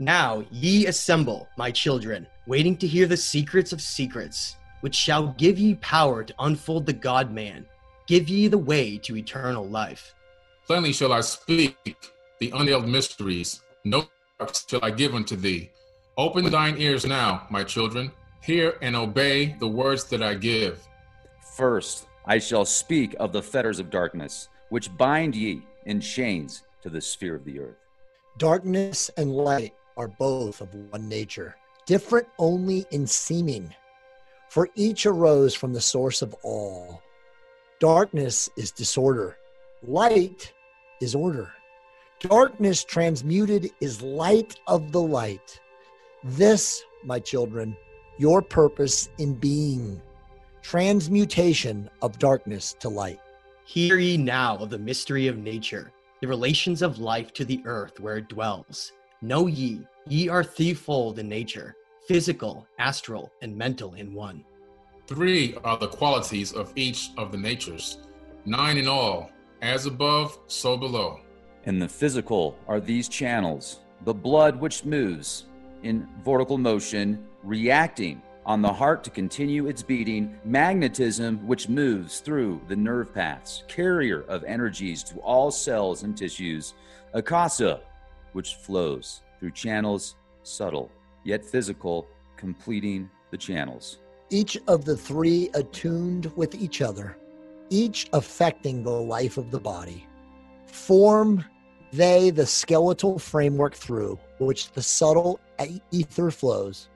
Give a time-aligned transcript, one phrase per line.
[0.00, 5.58] Now ye assemble, my children, waiting to hear the secrets of secrets, which shall give
[5.58, 7.66] ye power to unfold the God man,
[8.06, 10.14] give ye the way to eternal life.
[10.68, 11.96] Plainly shall I speak
[12.38, 14.06] the unveiled mysteries, no
[14.68, 15.68] shall I give unto thee.
[16.16, 20.78] Open thine ears now, my children, hear and obey the words that I give.
[21.56, 26.88] First, I shall speak of the fetters of darkness, which bind ye in chains to
[26.88, 27.78] the sphere of the earth.
[28.36, 33.74] Darkness and light are both of one nature, different only in seeming,
[34.48, 37.02] for each arose from the source of all.
[37.80, 39.36] Darkness is disorder,
[39.86, 40.54] light
[41.02, 41.52] is order.
[42.20, 45.60] Darkness transmuted is light of the light.
[46.24, 47.76] This, my children,
[48.18, 50.00] your purpose in being
[50.62, 53.20] transmutation of darkness to light.
[53.64, 58.00] Hear ye now of the mystery of nature, the relations of life to the earth
[58.00, 58.92] where it dwells.
[59.20, 61.74] Know ye, ye are threefold in nature
[62.06, 64.44] physical, astral, and mental in one.
[65.06, 67.98] Three are the qualities of each of the natures,
[68.46, 71.20] nine in all, as above, so below.
[71.64, 75.46] In the physical are these channels the blood which moves
[75.82, 82.60] in vertical motion, reacting on the heart to continue its beating, magnetism which moves through
[82.68, 86.74] the nerve paths, carrier of energies to all cells and tissues,
[87.12, 87.80] akasa,
[88.32, 90.90] which flows through channels subtle
[91.24, 93.98] yet physical, completing the channels.
[94.30, 97.16] Each of the three attuned with each other,
[97.70, 100.06] each affecting the life of the body.
[100.66, 101.44] Form
[101.92, 105.40] they the skeletal framework through which the subtle
[105.90, 106.88] ether flows.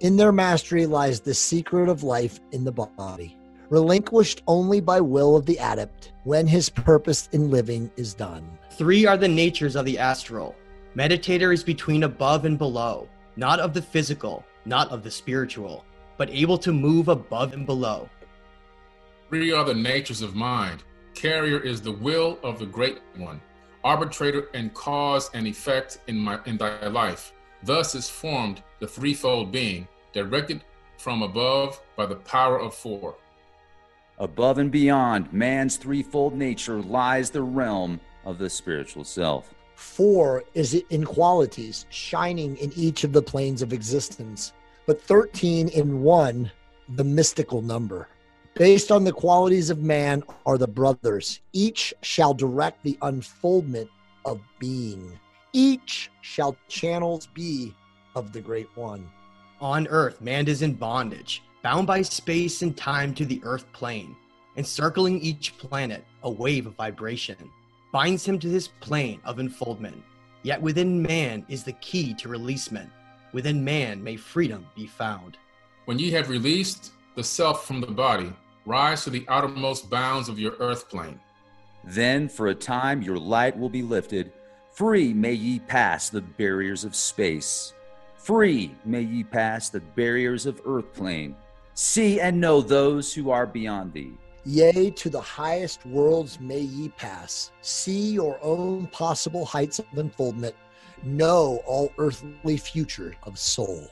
[0.00, 3.36] In their mastery lies the secret of life in the body,
[3.68, 8.48] relinquished only by will of the adept when his purpose in living is done.
[8.72, 10.54] Three are the natures of the astral.
[10.98, 15.84] Meditator is between above and below, not of the physical, not of the spiritual,
[16.16, 18.10] but able to move above and below.
[19.28, 20.82] Three are the natures of mind.
[21.14, 23.40] Carrier is the will of the great one
[23.84, 27.32] arbitrator and cause and effect in my in thy life.
[27.62, 30.64] Thus is formed the threefold being, directed
[30.96, 33.14] from above by the power of four.
[34.18, 39.54] Above and beyond man's threefold nature lies the realm of the spiritual self.
[39.78, 44.52] Four is it in qualities, shining in each of the planes of existence,
[44.86, 46.50] but 13 in one,
[46.96, 48.08] the mystical number.
[48.54, 51.38] Based on the qualities of man are the brothers.
[51.52, 53.88] Each shall direct the unfoldment
[54.24, 55.16] of being.
[55.52, 57.72] Each shall channels be
[58.16, 59.08] of the great one.
[59.60, 64.16] On earth, man is in bondage, bound by space and time to the earth plane,
[64.56, 67.36] encircling each planet, a wave of vibration
[67.92, 70.02] binds him to this plane of enfoldment.
[70.42, 72.90] Yet within man is the key to releasement.
[73.32, 75.36] Within man may freedom be found.
[75.84, 78.32] When ye have released the self from the body,
[78.68, 81.18] Rise to the outermost bounds of your earth plane.
[81.84, 84.30] Then for a time your light will be lifted.
[84.74, 87.72] Free may ye pass the barriers of space.
[88.18, 91.34] Free may ye pass the barriers of earth plane.
[91.72, 94.12] See and know those who are beyond thee.
[94.44, 97.50] Yea, to the highest worlds may ye pass.
[97.60, 100.54] See your own possible heights of unfoldment.
[101.02, 103.88] Know all earthly future of soul.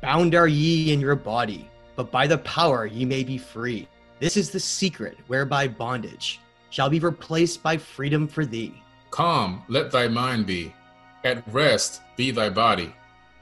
[0.00, 3.88] Bound are ye in your body, but by the power ye may be free.
[4.20, 6.40] This is the secret whereby bondage
[6.70, 8.74] shall be replaced by freedom for thee.
[9.10, 10.74] Calm, let thy mind be.
[11.24, 12.94] At rest be thy body.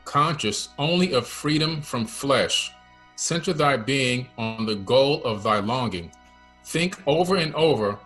[0.04, 2.72] Conscious only of freedom from flesh.
[3.16, 6.12] Center thy being on the goal of thy longing.
[6.64, 7.98] Think over and over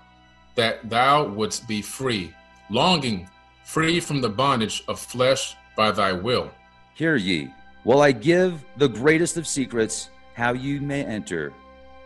[0.55, 2.33] that thou wouldst be free,
[2.71, 3.29] longing,
[3.65, 6.51] free from the bondage of flesh by thy will.
[6.95, 7.53] Hear ye,
[7.83, 11.53] while I give the greatest of secrets how you may enter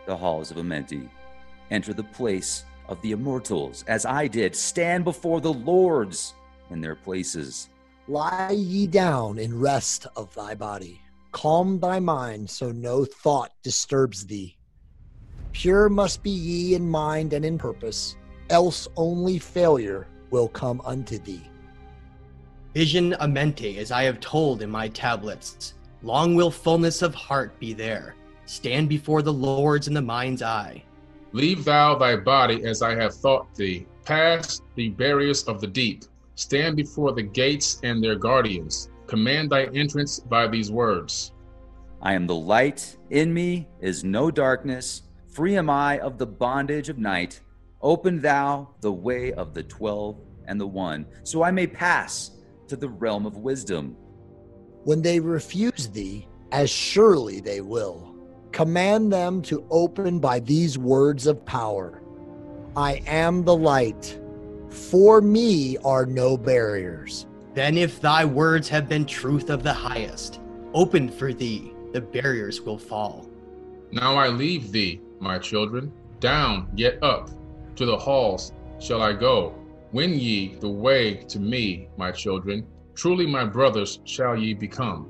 [0.05, 1.07] the halls of Amenti.
[1.71, 4.55] Enter the place of the immortals, as I did.
[4.55, 6.33] Stand before the lords
[6.69, 7.69] in their places.
[8.07, 11.01] Lie ye down in rest of thy body.
[11.35, 14.55] Calm thy mind so no thought disturbs thee.
[15.51, 18.15] Pure must be ye in mind and in purpose,
[18.49, 21.43] else only failure will come unto thee.
[22.73, 25.73] Vision Amenti, as I have told in my tablets.
[26.03, 28.15] Long will fullness of heart be there
[28.45, 30.83] Stand before the Lord's in the mind's eye.
[31.33, 33.87] Leave thou thy body as I have thought thee.
[34.05, 36.05] Pass the barriers of the deep.
[36.35, 38.89] Stand before the gates and their guardians.
[39.07, 41.31] Command thy entrance by these words
[42.01, 42.97] I am the light.
[43.09, 45.03] In me is no darkness.
[45.27, 47.41] Free am I of the bondage of night.
[47.81, 52.31] Open thou the way of the twelve and the one, so I may pass
[52.67, 53.95] to the realm of wisdom.
[54.83, 58.15] When they refuse thee, as surely they will,
[58.51, 62.01] command them to open by these words of power
[62.75, 64.19] I am the light.
[64.69, 67.27] For me are no barriers.
[67.55, 70.41] Then, if thy words have been truth of the highest,
[70.73, 73.29] open for thee, the barriers will fall.
[73.93, 77.29] Now I leave thee, my children, down yet up,
[77.77, 79.55] to the halls shall I go.
[79.93, 85.07] Win ye the way to me, my children, truly my brothers shall ye become.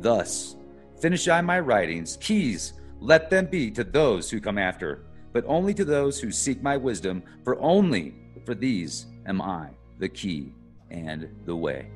[0.00, 0.56] Thus,
[1.00, 5.72] finish I my writings, keys, let them be to those who come after, but only
[5.74, 9.68] to those who seek my wisdom, for only for these am I
[10.00, 10.52] the key
[10.94, 11.86] and the way.